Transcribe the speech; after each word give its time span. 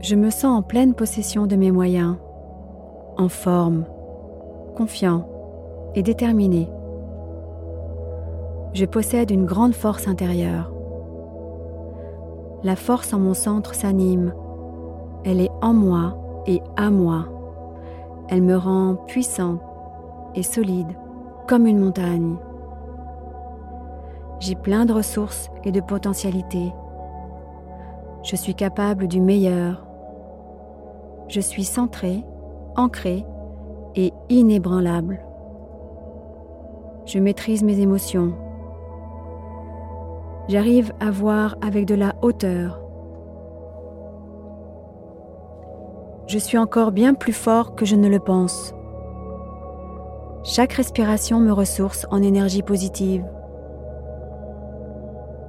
Je 0.00 0.14
me 0.14 0.30
sens 0.30 0.58
en 0.58 0.62
pleine 0.62 0.94
possession 0.94 1.46
de 1.46 1.56
mes 1.56 1.72
moyens, 1.72 2.16
en 3.16 3.28
forme, 3.28 3.84
confiant 4.76 5.28
et 5.96 6.04
déterminé. 6.04 6.70
Je 8.74 8.84
possède 8.84 9.32
une 9.32 9.44
grande 9.44 9.74
force 9.74 10.06
intérieure. 10.06 10.72
La 12.62 12.76
force 12.76 13.12
en 13.12 13.18
mon 13.18 13.34
centre 13.34 13.74
s'anime. 13.74 14.32
Elle 15.24 15.40
est 15.40 15.50
en 15.62 15.74
moi 15.74 16.16
et 16.46 16.62
à 16.76 16.90
moi. 16.90 17.26
Elle 18.28 18.42
me 18.42 18.56
rend 18.56 18.94
puissante 18.94 19.60
et 20.36 20.44
solide 20.44 20.96
comme 21.48 21.66
une 21.66 21.80
montagne. 21.80 22.36
J'ai 24.38 24.54
plein 24.54 24.86
de 24.86 24.92
ressources 24.92 25.50
et 25.64 25.72
de 25.72 25.80
potentialités. 25.80 26.72
Je 28.22 28.36
suis 28.36 28.54
capable 28.54 29.08
du 29.08 29.20
meilleur. 29.20 29.87
Je 31.28 31.40
suis 31.40 31.64
centré, 31.64 32.24
ancré 32.74 33.24
et 33.94 34.12
inébranlable. 34.30 35.20
Je 37.04 37.18
maîtrise 37.18 37.62
mes 37.62 37.80
émotions. 37.80 38.32
J'arrive 40.48 40.92
à 41.00 41.10
voir 41.10 41.56
avec 41.60 41.84
de 41.84 41.94
la 41.94 42.14
hauteur. 42.22 42.80
Je 46.26 46.38
suis 46.38 46.56
encore 46.56 46.92
bien 46.92 47.12
plus 47.12 47.34
fort 47.34 47.74
que 47.74 47.84
je 47.84 47.96
ne 47.96 48.08
le 48.08 48.20
pense. 48.20 48.74
Chaque 50.44 50.72
respiration 50.72 51.40
me 51.40 51.52
ressource 51.52 52.06
en 52.10 52.22
énergie 52.22 52.62
positive. 52.62 53.26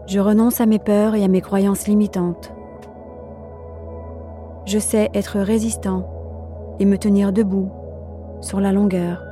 Je 0.08 0.20
renonce 0.20 0.60
à 0.60 0.66
mes 0.66 0.80
peurs 0.80 1.16
et 1.16 1.24
à 1.24 1.30
mes 1.30 1.42
croyances 1.42 1.88
limitantes. 1.88 2.52
Je 4.70 4.78
sais 4.78 5.10
être 5.16 5.40
résistant 5.40 6.06
et 6.78 6.86
me 6.86 7.00
tenir 7.00 7.34
debout 7.34 7.72
sur 8.40 8.60
la 8.60 8.72
longueur. 8.72 9.24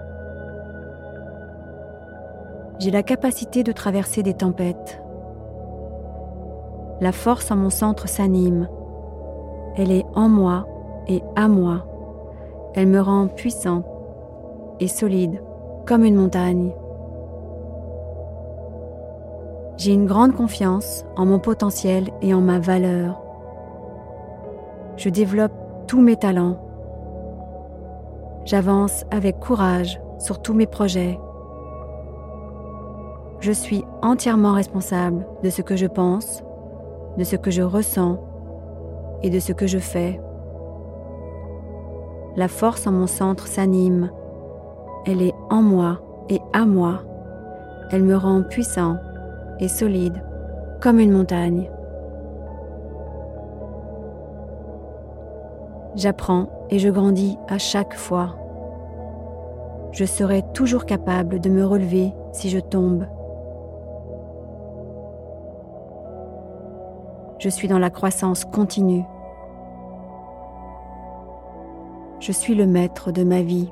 J'ai 2.80 2.90
la 2.90 3.04
capacité 3.04 3.62
de 3.62 3.72
traverser 3.72 4.24
des 4.24 4.34
tempêtes. 4.34 5.00
La 7.02 7.12
force 7.12 7.52
en 7.52 7.56
mon 7.56 7.70
centre 7.70 8.08
s'anime. 8.08 8.68
Elle 9.76 9.92
est 9.92 10.06
en 10.16 10.28
moi 10.28 10.66
et 11.08 11.22
à 11.36 11.48
moi. 11.48 11.86
Elle 12.74 12.88
me 12.88 13.00
rend 13.00 13.28
puissante 13.28 13.86
et 14.80 14.88
solide 14.88 15.40
comme 15.86 16.04
une 16.04 16.16
montagne. 16.16 16.72
J'ai 19.78 19.94
une 19.94 20.08
grande 20.08 20.34
confiance 20.34 21.06
en 21.16 21.28
mon 21.28 21.38
potentiel 21.38 22.10
et 22.24 22.34
en 22.34 22.42
ma 22.42 22.58
valeur. 22.58 23.27
Je 24.98 25.10
développe 25.10 25.54
tous 25.88 26.02
mes 26.02 26.16
talents. 26.16 26.58
J'avance 28.46 29.06
avec 29.12 29.40
courage 29.40 30.00
sur 30.20 30.42
tous 30.42 30.54
mes 30.54 30.68
projets. 30.68 31.20
Je 33.40 33.52
suis 33.52 33.84
entièrement 34.02 34.54
responsable 34.54 35.26
de 35.44 35.50
ce 35.50 35.62
que 35.62 35.76
je 35.76 35.86
pense, 35.86 36.44
de 37.18 37.24
ce 37.24 37.36
que 37.36 37.52
je 37.52 37.62
ressens 37.62 38.20
et 39.24 39.30
de 39.30 39.40
ce 39.40 39.54
que 39.54 39.68
je 39.68 39.80
fais. 39.80 40.20
La 42.36 42.48
force 42.48 42.88
en 42.88 42.92
mon 42.92 43.08
centre 43.08 43.48
s'anime 43.48 44.12
elle 45.08 45.22
est 45.22 45.34
en 45.50 45.62
moi 45.62 46.02
et 46.28 46.42
à 46.52 46.66
moi. 46.66 47.00
Elle 47.92 48.04
me 48.04 48.18
rend 48.18 48.44
puissant 48.44 48.98
et 49.62 49.70
solide 49.70 50.22
comme 50.82 51.00
une 51.00 51.14
montagne. 51.14 51.72
J'apprends 55.96 56.50
et 56.70 56.80
je 56.80 56.90
grandis 56.90 57.38
à 57.48 57.58
chaque 57.58 57.96
fois. 57.96 58.36
Je 59.92 60.06
serai 60.06 60.44
toujours 60.54 60.86
capable 60.86 61.40
de 61.40 61.50
me 61.50 61.66
relever 61.66 62.14
si 62.32 62.50
je 62.50 62.60
tombe. 62.60 63.08
Je 67.40 67.50
suis 67.50 67.68
dans 67.68 67.80
la 67.80 67.90
croissance 67.90 68.46
continue. 68.46 69.06
Je 72.20 72.32
suis 72.32 72.56
le 72.56 72.66
maître 72.66 73.12
de 73.12 73.24
ma 73.24 73.42
vie. 73.42 73.72